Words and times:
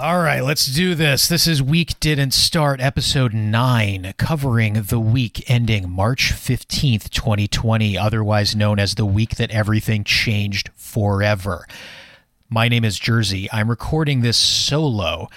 All 0.00 0.20
right, 0.20 0.44
let's 0.44 0.66
do 0.66 0.94
this. 0.94 1.26
This 1.26 1.48
is 1.48 1.60
Week 1.60 1.98
Didn't 1.98 2.30
Start, 2.30 2.80
episode 2.80 3.34
9, 3.34 4.14
covering 4.16 4.74
the 4.74 5.00
week 5.00 5.50
ending 5.50 5.90
March 5.90 6.32
15th, 6.32 7.10
2020, 7.10 7.98
otherwise 7.98 8.54
known 8.54 8.78
as 8.78 8.94
the 8.94 9.04
week 9.04 9.34
that 9.34 9.50
everything 9.50 10.04
changed 10.04 10.70
forever. 10.76 11.66
My 12.48 12.68
name 12.68 12.84
is 12.84 12.96
Jersey. 12.96 13.48
I'm 13.52 13.68
recording 13.68 14.20
this 14.20 14.36
solo 14.36 15.30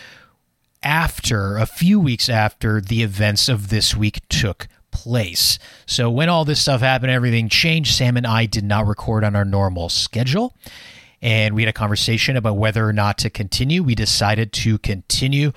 after, 0.83 1.57
a 1.57 1.65
few 1.65 1.99
weeks 1.99 2.29
after 2.29 2.79
the 2.79 3.01
events 3.01 3.49
of 3.49 3.69
this 3.69 3.97
week 3.97 4.19
took 4.29 4.67
place. 4.91 5.57
So 5.87 6.11
when 6.11 6.29
all 6.29 6.45
this 6.45 6.61
stuff 6.61 6.81
happened, 6.81 7.11
everything 7.11 7.49
changed. 7.49 7.95
Sam 7.95 8.15
and 8.15 8.27
I 8.27 8.45
did 8.45 8.63
not 8.63 8.85
record 8.85 9.23
on 9.23 9.35
our 9.35 9.43
normal 9.43 9.89
schedule 9.89 10.53
and 11.21 11.55
we 11.55 11.61
had 11.61 11.69
a 11.69 11.73
conversation 11.73 12.35
about 12.35 12.57
whether 12.57 12.87
or 12.87 12.93
not 12.93 13.17
to 13.19 13.29
continue. 13.29 13.83
We 13.83 13.95
decided 13.95 14.53
to 14.53 14.77
continue, 14.79 15.51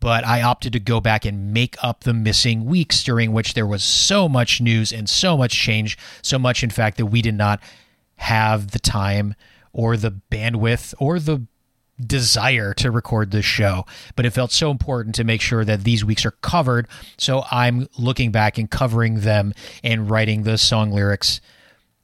but 0.00 0.24
I 0.24 0.42
opted 0.42 0.72
to 0.74 0.80
go 0.80 1.00
back 1.00 1.24
and 1.24 1.52
make 1.52 1.76
up 1.82 2.04
the 2.04 2.14
missing 2.14 2.64
weeks 2.64 3.02
during 3.02 3.32
which 3.32 3.54
there 3.54 3.66
was 3.66 3.82
so 3.82 4.28
much 4.28 4.60
news 4.60 4.92
and 4.92 5.08
so 5.08 5.36
much 5.36 5.52
change, 5.52 5.98
so 6.22 6.38
much, 6.38 6.62
in 6.62 6.70
fact, 6.70 6.96
that 6.98 7.06
we 7.06 7.22
did 7.22 7.34
not 7.34 7.60
have 8.16 8.70
the 8.70 8.78
time 8.78 9.34
or 9.72 9.96
the 9.96 10.12
bandwidth 10.30 10.94
or 10.98 11.18
the 11.18 11.46
desire 12.04 12.72
to 12.74 12.90
record 12.90 13.30
this 13.30 13.44
show, 13.44 13.84
but 14.14 14.24
it 14.24 14.30
felt 14.30 14.52
so 14.52 14.70
important 14.70 15.14
to 15.16 15.24
make 15.24 15.40
sure 15.40 15.64
that 15.64 15.82
these 15.82 16.04
weeks 16.04 16.24
are 16.24 16.30
covered. 16.30 16.86
So 17.16 17.44
I'm 17.50 17.88
looking 17.98 18.30
back 18.30 18.56
and 18.56 18.70
covering 18.70 19.20
them 19.20 19.52
and 19.82 20.08
writing 20.08 20.44
the 20.44 20.58
song 20.58 20.92
lyrics 20.92 21.40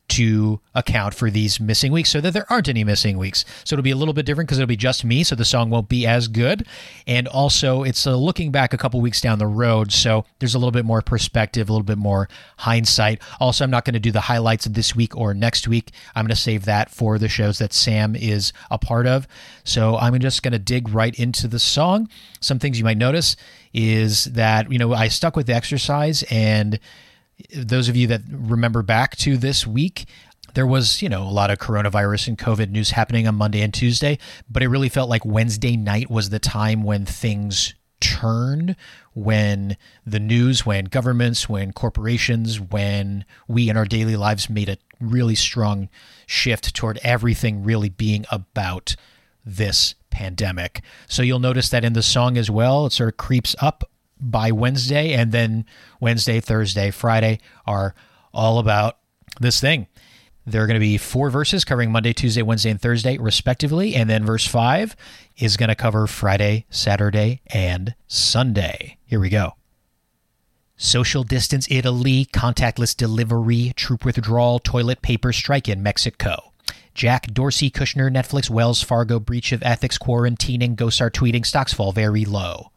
to 0.07 0.61
account 0.75 1.15
for 1.15 1.31
these 1.31 1.59
missing 1.59 1.91
weeks 1.91 2.11
so 2.11 2.21
that 2.21 2.33
there 2.33 2.47
aren't 2.51 2.69
any 2.69 2.85
missing 2.85 3.17
weeks. 3.17 3.45
So 3.65 3.75
it'll 3.75 3.83
be 3.83 3.91
a 3.91 3.97
little 3.97 4.15
bit 4.15 4.27
different 4.27 4.49
because 4.49 4.59
it'll 4.59 4.69
be 4.69 4.77
just 4.77 5.05
me, 5.05 5.25
so 5.25 5.35
the 5.35 5.45
song 5.45 5.71
won't 5.71 5.89
be 5.89 6.07
as 6.07 6.29
good. 6.29 6.67
And 7.07 7.27
also, 7.29 7.83
it's 7.83 8.07
uh, 8.07 8.15
looking 8.15 8.53
back 8.53 8.75
a 8.75 8.79
couple 8.79 9.01
weeks 9.01 9.21
down 9.21 9.39
the 9.39 9.47
road, 9.47 9.93
so 9.93 10.25
there's 10.39 10.55
a 10.55 10.59
little 10.59 10.73
bit 10.73 10.85
more 10.85 11.01
perspective, 11.01 11.69
a 11.69 11.73
little 11.73 11.85
bit 11.85 11.99
more 11.99 12.29
hindsight. 12.59 13.23
Also, 13.41 13.65
I'm 13.65 13.71
not 13.71 13.85
going 13.85 13.95
to 13.95 14.01
do 14.01 14.13
the 14.13 14.21
highlights 14.21 14.67
of 14.67 14.75
this 14.75 14.95
week 14.95 15.17
or 15.17 15.33
next 15.33 15.67
week. 15.69 15.91
I'm 16.15 16.25
going 16.25 16.35
to 16.35 16.37
save 16.37 16.67
that 16.67 16.91
for 16.91 17.19
the 17.19 17.29
shows 17.29 17.59
that 17.59 17.73
Sam 17.73 18.15
is 18.15 18.53
a 18.71 18.79
part 18.79 19.07
of. 19.07 19.27
So 19.65 19.97
I'm 19.97 20.19
just 20.21 20.43
going 20.43 20.53
to 20.53 20.59
dig 20.59 20.91
right 20.91 21.19
into 21.19 21.49
the 21.49 21.59
song. 21.59 22.09
Some 22.41 22.59
things 22.59 22.79
you 22.79 22.85
might 22.85 22.99
notice 22.99 23.37
is 23.73 24.25
that, 24.27 24.71
you 24.71 24.79
know, 24.79 24.93
I 24.93 25.09
stuck 25.09 25.35
with 25.35 25.47
the 25.47 25.55
exercise 25.55 26.23
and 26.31 26.79
those 27.55 27.89
of 27.89 27.97
you 27.97 28.07
that 28.09 28.23
remember 28.31 28.83
back 28.83 29.17
to 29.17 29.37
this 29.37 29.67
week, 29.67 30.07
there 30.55 30.67
was, 30.67 31.03
you 31.03 31.09
know, 31.09 31.23
a 31.23 31.31
lot 31.31 31.51
of 31.51 31.59
coronavirus 31.59 32.29
and 32.29 32.39
COVID 32.39 32.71
news 32.71 32.91
happening 32.91 33.27
on 33.27 33.35
Monday 33.35 33.61
and 33.61 33.75
Tuesday, 33.75 34.19
but 34.49 34.63
it 34.63 34.69
really 34.69 34.89
felt 34.89 35.11
like 35.11 35.25
Wednesday 35.25 35.77
night 35.77 36.11
was 36.11 36.31
the 36.31 36.39
time 36.39 36.83
when 36.85 37.05
things 37.05 37.75
turned, 38.01 38.77
when 39.15 39.77
the 40.07 40.21
news, 40.21 40.65
when 40.65 40.85
governments, 40.85 41.49
when 41.49 41.73
corporations, 41.73 42.61
when 42.61 43.25
we 43.49 43.69
in 43.69 43.77
our 43.77 43.85
daily 43.85 44.17
lives 44.17 44.51
made 44.51 44.69
a 44.69 44.79
really 45.01 45.35
strong 45.35 45.89
shift 46.27 46.75
toward 46.75 46.99
everything 47.03 47.65
really 47.65 47.89
being 47.89 48.25
about 48.31 48.95
this 49.45 49.95
pandemic. 50.11 50.83
So 51.09 51.23
you'll 51.23 51.39
notice 51.39 51.69
that 51.71 51.85
in 51.85 51.95
the 51.95 52.03
song 52.03 52.39
as 52.39 52.51
well, 52.51 52.87
it 52.87 52.93
sort 52.93 53.09
of 53.09 53.17
creeps 53.17 53.57
up 53.61 53.85
by 54.21 54.51
Wednesday, 54.51 55.13
and 55.13 55.33
then 55.33 55.65
Wednesday, 56.01 56.41
Thursday, 56.41 56.91
Friday 56.91 57.41
are 57.67 57.95
all 58.33 58.59
about 58.59 58.99
this 59.41 59.61
thing. 59.61 59.87
There 60.47 60.63
are 60.63 60.67
going 60.67 60.75
to 60.75 60.81
be 60.81 60.99
four 60.99 61.31
verses 61.31 61.65
covering 61.65 61.91
Monday, 61.91 62.13
Tuesday, 62.13 62.43
Wednesday, 62.43 62.71
and 62.71 62.81
Thursday, 62.81 63.17
respectively. 63.17 63.95
And 63.95 64.11
then 64.11 64.27
verse 64.27 64.47
five 64.47 64.95
is 65.39 65.57
going 65.57 65.71
to 65.71 65.75
cover 65.75 66.07
Friday, 66.07 66.67
Saturday, 66.69 67.41
and 67.47 67.95
Sunday. 68.07 68.99
Here 69.07 69.21
we 69.21 69.31
go. 69.31 69.55
Social 70.77 71.23
distance 71.23 71.67
Italy, 71.71 72.27
contactless 72.27 72.97
delivery, 72.97 73.73
troop 73.77 74.05
withdrawal, 74.05 74.59
toilet 74.59 75.01
paper 75.01 75.33
strike 75.33 75.69
in 75.69 75.83
Mexico. 75.83 76.53
Jack 76.95 77.29
Dorsey, 77.29 77.71
Kushner, 77.71 78.13
Netflix, 78.13 78.51
Wells 78.51 78.83
Fargo, 78.83 79.19
breach 79.19 79.51
of 79.53 79.63
ethics, 79.63 79.99
quarantining, 79.99 80.77
Gosar 80.77 81.11
tweeting, 81.11 81.47
stocks 81.47 81.73
fall 81.73 81.93
very 81.93 82.25
low. 82.25 82.71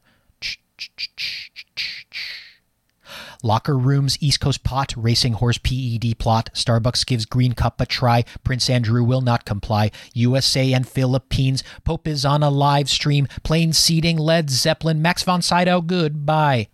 Locker 3.43 3.77
rooms, 3.77 4.17
East 4.19 4.39
Coast 4.39 4.63
pot, 4.63 4.93
racing 4.97 5.33
horse 5.33 5.57
PED 5.57 6.17
plot, 6.17 6.49
Starbucks 6.53 7.05
gives 7.05 7.25
green 7.25 7.53
cup 7.53 7.79
a 7.79 7.85
try, 7.85 8.25
Prince 8.43 8.69
Andrew 8.69 9.03
will 9.03 9.21
not 9.21 9.45
comply, 9.45 9.91
USA 10.13 10.73
and 10.73 10.87
Philippines, 10.87 11.63
Pope 11.83 12.07
is 12.07 12.25
on 12.25 12.43
a 12.43 12.49
live 12.49 12.89
stream, 12.89 13.27
plane 13.43 13.73
seating, 13.73 14.17
Led 14.17 14.49
Zeppelin, 14.49 15.01
Max 15.01 15.23
von 15.23 15.41
Sydow, 15.41 15.81
goodbye. 15.81 16.67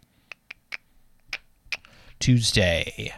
Tuesday. 2.20 3.14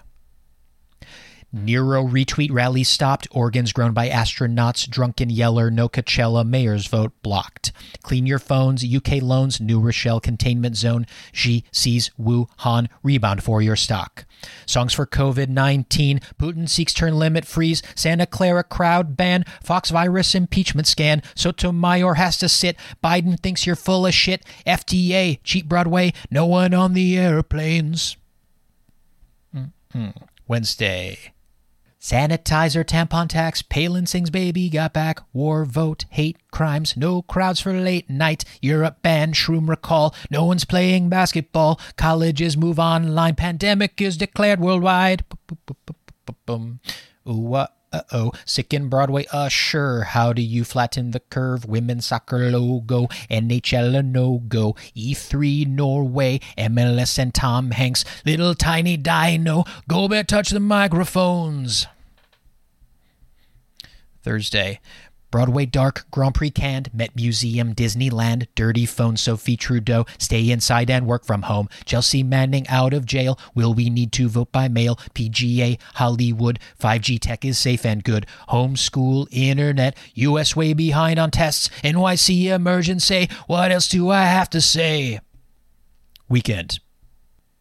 Nero 1.56 2.04
retweet 2.04 2.52
rally 2.52 2.84
stopped. 2.84 3.30
Organs 3.32 3.72
grown 3.72 3.94
by 3.94 4.10
astronauts. 4.10 4.90
Drunken 4.90 5.30
yeller. 5.30 5.72
No 5.72 5.88
Coachella. 5.88 6.46
Mayor's 6.46 6.88
vote 6.88 7.14
blocked. 7.24 7.72
Clean 8.04 8.26
your 8.26 8.40
phones. 8.40 8.84
UK 8.84 9.22
loans. 9.22 9.62
New 9.62 9.80
Rochelle 9.80 10.20
containment 10.20 10.76
zone. 10.76 11.08
Xi 11.32 11.64
sees 11.72 12.12
Wuhan. 12.20 12.90
Rebound 13.04 13.42
for 13.42 13.62
your 13.62 13.78
stock. 13.78 14.26
Songs 14.66 14.94
for 14.94 15.06
COVID 15.06 15.48
19. 15.48 16.20
Putin 16.38 16.68
seeks 16.68 16.94
turn 16.94 17.18
limit 17.18 17.46
freeze. 17.46 17.82
Santa 17.96 18.26
Clara 18.26 18.64
crowd 18.64 19.16
ban. 19.16 19.46
Fox 19.64 19.92
virus 19.92 20.36
impeachment 20.36 20.88
scan. 20.88 21.24
Sotomayor 21.36 22.16
has 22.16 22.38
to 22.40 22.50
sit. 22.50 22.76
Biden 23.02 23.40
thinks 23.40 23.66
you're 23.66 23.78
full 23.78 24.06
of 24.06 24.14
shit. 24.14 24.44
FDA. 24.68 25.40
Cheap 25.46 25.70
Broadway. 25.70 26.12
No 26.30 26.46
one 26.46 26.74
on 26.74 26.94
the 26.94 27.18
airplanes. 27.18 28.18
Mm-hmm. 29.56 30.10
Wednesday. 30.50 31.34
Sanitizer, 32.06 32.86
tampon 32.86 33.28
tax, 33.28 33.64
Palin 33.64 34.06
sings 34.06 34.30
baby 34.30 34.70
got 34.70 34.94
back, 34.94 35.22
war 35.34 35.66
vote, 35.66 36.06
hate 36.12 36.38
crimes, 36.52 36.96
no 36.96 37.24
crowds 37.24 37.60
for 37.60 37.74
late 37.74 38.08
night, 38.08 38.46
Europe 38.62 39.02
ban, 39.02 39.34
shroom 39.34 39.68
recall, 39.68 40.14
no 40.30 40.46
one's 40.46 40.66
playing 40.66 41.10
basketball, 41.10 41.80
colleges 41.98 42.56
move 42.56 42.78
online, 42.78 43.34
pandemic 43.34 44.00
is 44.00 44.18
declared 44.18 44.60
worldwide. 44.60 45.26
Ooh, 47.28 47.56
uh, 47.56 47.68
oh, 48.12 48.32
sick 48.46 48.72
in 48.72 48.88
Broadway, 48.88 49.26
uh, 49.32 49.48
sure. 49.48 50.04
How 50.04 50.32
do 50.32 50.44
you 50.44 50.64
flatten 50.64 51.10
the 51.10 51.22
curve? 51.22 51.66
Women's 51.66 52.06
soccer 52.06 52.52
logo, 52.52 53.08
NHL 53.32 53.98
a 53.98 54.04
no 54.04 54.44
go, 54.48 54.74
E3 54.96 55.66
Norway, 55.66 56.40
MLS 56.56 57.18
and 57.18 57.34
Tom 57.34 57.72
Hanks, 57.72 58.06
little 58.28 58.54
tiny 58.54 58.96
dino, 58.96 59.64
go 59.88 60.08
back, 60.08 60.28
touch 60.28 60.52
the 60.52 60.60
microphones. 60.60 61.88
Thursday. 64.26 64.80
Broadway 65.30 65.66
Dark, 65.68 66.06
Grand 66.10 66.34
Prix 66.34 66.50
canned, 66.50 66.92
Met 66.94 67.16
Museum, 67.16 67.76
Disneyland, 67.76 68.48
Dirty 68.56 68.86
Phone, 68.86 69.18
Sophie 69.18 69.58
Trudeau, 69.58 70.06
Stay 70.18 70.50
Inside 70.50 70.90
and 70.90 71.06
Work 71.06 71.26
from 71.26 71.44
Home, 71.44 71.70
Chelsea 71.86 72.24
Manning 72.24 72.68
out 72.68 72.94
of 72.94 73.06
jail, 73.06 73.38
Will 73.54 73.74
We 73.74 73.90
Need 73.90 74.12
to 74.14 74.30
Vote 74.30 74.52
by 74.52 74.68
Mail, 74.68 74.96
PGA, 75.14 75.80
Hollywood, 75.96 76.58
5G 76.80 77.20
tech 77.20 77.46
is 77.46 77.60
safe 77.60 77.86
and 77.86 78.04
good, 78.04 78.26
Homeschool, 78.50 79.28
Internet, 79.30 79.96
US 80.16 80.56
way 80.56 80.74
behind 80.74 81.20
on 81.20 81.30
tests, 81.30 81.70
NYC 81.84 82.46
emergency, 82.46 83.30
what 83.46 83.72
else 83.72 83.88
do 83.88 84.10
I 84.10 84.24
have 84.24 84.50
to 84.52 84.62
say? 84.62 85.20
Weekend. 86.28 86.80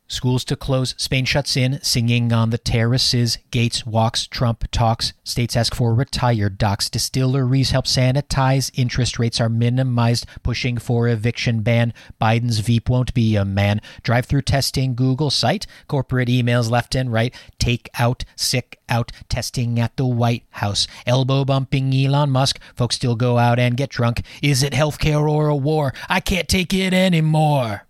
Schools 0.07 0.45
to 0.45 0.55
close, 0.55 0.95
Spain 0.99 1.25
shuts 1.25 1.57
in, 1.57 1.81
singing 1.83 2.31
on 2.31 2.51
the 2.51 2.59
terraces, 2.59 3.39
Gates 3.51 3.87
walks, 3.87 4.27
Trump 4.27 4.65
talks, 4.71 5.15
states 5.25 5.57
ask 5.57 5.75
for 5.75 5.95
retired 5.95 6.59
docs, 6.59 6.91
distilleries 6.91 7.71
help 7.71 7.87
sanitize, 7.87 8.71
interest 8.75 9.19
rates 9.19 9.41
are 9.41 9.49
minimized, 9.49 10.27
pushing 10.43 10.77
for 10.77 11.09
eviction 11.09 11.63
ban, 11.63 11.95
Biden's 12.21 12.59
Veep 12.59 12.91
won't 12.91 13.15
be 13.15 13.35
a 13.35 13.47
man, 13.47 13.81
drive 14.03 14.27
through 14.27 14.43
testing, 14.43 14.95
Google 14.95 15.31
site, 15.31 15.67
corporate 15.89 16.29
emails 16.29 16.71
left 16.71 16.95
and 16.95 17.11
right, 17.11 17.35
take 17.59 17.89
out, 17.99 18.27
sick 18.37 18.79
out, 18.91 19.11
testing 19.31 19.81
at 19.81 19.97
the 19.97 20.07
White 20.07 20.45
House, 20.51 20.87
elbow 21.07 21.47
bumping 21.47 21.95
Elon 21.95 22.29
Musk, 22.31 22.61
folks 22.77 22.97
still 22.97 23.17
go 23.17 23.39
out 23.39 23.59
and 23.59 23.75
get 23.75 23.89
drunk, 23.89 24.23
is 24.43 24.63
it 24.63 24.75
healthcare 24.75 25.27
or 25.27 25.49
a 25.49 25.57
war? 25.57 25.95
I 26.11 26.21
can't 26.21 26.47
take 26.47 26.75
it 26.75 26.93
anymore 26.93 27.87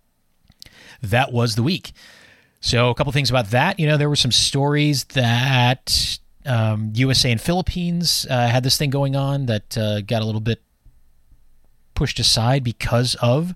that 1.05 1.31
was 1.31 1.55
the 1.55 1.63
week. 1.63 1.93
So, 2.61 2.89
a 2.89 2.95
couple 2.95 3.11
things 3.11 3.29
about 3.29 3.51
that. 3.51 3.79
You 3.79 3.87
know, 3.87 3.97
there 3.97 4.09
were 4.09 4.15
some 4.15 4.31
stories 4.31 5.03
that 5.05 6.19
um, 6.45 6.91
USA 6.95 7.31
and 7.31 7.41
Philippines 7.41 8.25
uh, 8.29 8.47
had 8.47 8.63
this 8.63 8.77
thing 8.77 8.89
going 8.89 9.15
on 9.15 9.45
that 9.47 9.77
uh, 9.77 10.01
got 10.01 10.21
a 10.21 10.25
little 10.25 10.41
bit 10.41 10.61
pushed 11.93 12.19
aside 12.19 12.63
because 12.63 13.15
of 13.15 13.53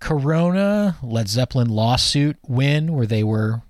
Corona. 0.00 0.96
Led 1.02 1.28
Zeppelin 1.28 1.68
lawsuit 1.68 2.36
win, 2.46 2.92
where 2.92 3.06
they 3.06 3.24
were 3.24 3.62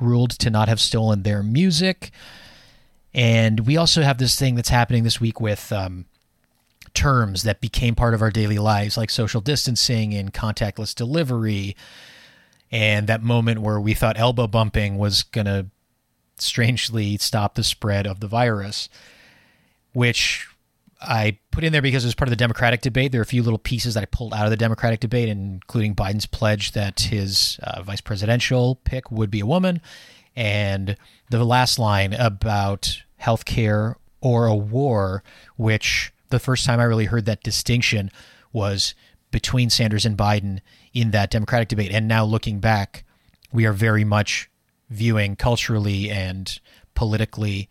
ruled 0.00 0.30
to 0.30 0.50
not 0.50 0.68
have 0.68 0.80
stolen 0.80 1.22
their 1.22 1.42
music. 1.42 2.10
And 3.14 3.60
we 3.60 3.76
also 3.76 4.02
have 4.02 4.18
this 4.18 4.38
thing 4.38 4.54
that's 4.54 4.68
happening 4.68 5.02
this 5.02 5.20
week 5.20 5.40
with 5.40 5.72
um, 5.72 6.06
terms 6.94 7.42
that 7.42 7.60
became 7.60 7.94
part 7.94 8.14
of 8.14 8.22
our 8.22 8.30
daily 8.30 8.58
lives, 8.58 8.96
like 8.96 9.10
social 9.10 9.40
distancing 9.40 10.14
and 10.14 10.32
contactless 10.32 10.94
delivery, 10.94 11.76
and 12.70 13.06
that 13.06 13.22
moment 13.22 13.60
where 13.60 13.80
we 13.80 13.94
thought 13.94 14.18
elbow 14.18 14.46
bumping 14.46 14.98
was 14.98 15.22
going 15.22 15.46
to 15.46 15.66
strangely 16.36 17.16
stop 17.18 17.54
the 17.54 17.64
spread 17.64 18.06
of 18.06 18.20
the 18.20 18.28
virus, 18.28 18.88
which 19.92 20.46
I 21.00 21.38
put 21.50 21.64
in 21.64 21.72
there 21.72 21.82
because 21.82 22.04
it 22.04 22.08
was 22.08 22.14
part 22.14 22.28
of 22.28 22.30
the 22.30 22.36
Democratic 22.36 22.80
debate. 22.80 23.12
There 23.12 23.20
are 23.20 23.22
a 23.22 23.26
few 23.26 23.42
little 23.42 23.58
pieces 23.58 23.94
that 23.94 24.02
I 24.02 24.06
pulled 24.06 24.34
out 24.34 24.44
of 24.44 24.50
the 24.50 24.56
Democratic 24.56 25.00
debate, 25.00 25.28
including 25.28 25.94
Biden's 25.94 26.26
pledge 26.26 26.72
that 26.72 27.00
his 27.00 27.58
uh, 27.62 27.82
vice 27.82 28.00
presidential 28.00 28.76
pick 28.84 29.10
would 29.10 29.30
be 29.30 29.40
a 29.40 29.46
woman, 29.46 29.80
and 30.34 30.96
the 31.30 31.44
last 31.44 31.78
line 31.78 32.12
about 32.14 33.02
health 33.16 33.44
care 33.44 33.96
or 34.20 34.46
a 34.46 34.54
war, 34.54 35.22
which 35.56 36.12
the 36.30 36.38
first 36.38 36.64
time 36.64 36.80
I 36.80 36.84
really 36.84 37.06
heard 37.06 37.24
that 37.26 37.42
distinction 37.42 38.10
was 38.52 38.94
between 39.30 39.70
Sanders 39.70 40.06
and 40.06 40.16
Biden 40.16 40.60
in 40.92 41.10
that 41.10 41.30
Democratic 41.30 41.68
debate. 41.68 41.92
And 41.92 42.08
now 42.08 42.24
looking 42.24 42.60
back, 42.60 43.04
we 43.52 43.66
are 43.66 43.72
very 43.72 44.04
much 44.04 44.50
viewing 44.90 45.36
culturally 45.36 46.10
and 46.10 46.60
politically 46.94 47.68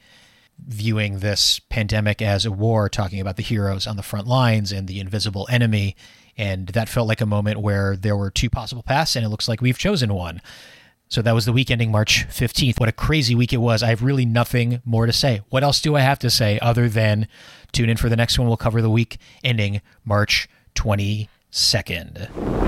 viewing 0.59 1.19
this 1.19 1.59
pandemic 1.59 2.21
as 2.21 2.45
a 2.45 2.51
war, 2.51 2.89
talking 2.89 3.19
about 3.19 3.35
the 3.35 3.43
heroes 3.43 3.85
on 3.85 3.95
the 3.95 4.03
front 4.03 4.27
lines 4.27 4.71
and 4.71 4.87
the 4.87 4.99
invisible 4.99 5.47
enemy. 5.49 5.95
And 6.37 6.67
that 6.69 6.89
felt 6.89 7.07
like 7.07 7.21
a 7.21 7.25
moment 7.25 7.59
where 7.59 7.95
there 7.95 8.15
were 8.15 8.29
two 8.29 8.49
possible 8.49 8.83
paths, 8.83 9.15
and 9.15 9.25
it 9.25 9.29
looks 9.29 9.47
like 9.47 9.61
we've 9.61 9.77
chosen 9.77 10.13
one. 10.13 10.41
So 11.09 11.21
that 11.21 11.33
was 11.33 11.45
the 11.45 11.53
week 11.53 11.71
ending 11.71 11.91
March 11.91 12.27
15th. 12.27 12.79
What 12.79 12.89
a 12.89 12.93
crazy 12.93 13.33
week 13.33 13.53
it 13.53 13.57
was. 13.57 13.81
I 13.81 13.89
have 13.89 14.03
really 14.03 14.25
nothing 14.25 14.81
more 14.83 15.05
to 15.05 15.13
say. 15.13 15.41
What 15.49 15.63
else 15.63 15.81
do 15.81 15.95
I 15.95 16.01
have 16.01 16.19
to 16.19 16.29
say 16.29 16.59
other 16.59 16.89
than 16.89 17.27
tune 17.71 17.89
in 17.89 17.97
for 17.97 18.09
the 18.09 18.17
next 18.17 18.37
one? 18.37 18.47
We'll 18.47 18.57
cover 18.57 18.81
the 18.81 18.89
week 18.89 19.17
ending 19.43 19.81
March 20.03 20.49
second. 21.49 22.66